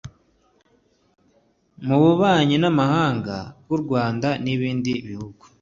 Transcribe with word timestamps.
Mu 1.87 1.95
bubanyi 2.01 2.55
n’amahanga 2.59 3.35
bw’u 3.63 3.77
Rwanda 3.83 4.27
n’ibindi 4.43 4.91
bihugu 5.07 5.43